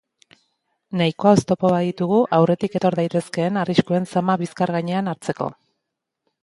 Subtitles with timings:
[1.01, 5.55] Nahikoa oztopo baditugu aurretik etor daitezkeen arriskuen zama bizkar gainean hartzeko.